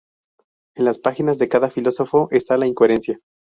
En 0.75 0.85
las 0.85 0.97
páginas 0.97 1.37
de 1.37 1.47
cada 1.47 1.69
filósofo 1.69 2.27
está 2.31 2.57
la 2.57 2.65
incoherencia. 2.65 3.19